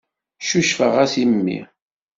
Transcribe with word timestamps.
Cucfeɣ-as 0.47 1.13
i 1.21 1.25
mmi. 1.31 1.59